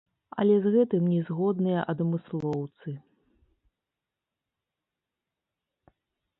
[0.43, 2.95] Але з гэтым не згодныя адмыслоўцы.